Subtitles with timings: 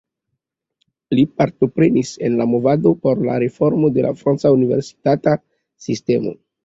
[1.17, 5.37] Li partoprenis en la movado por la reformo de la franca universitata
[5.91, 6.35] sistemo.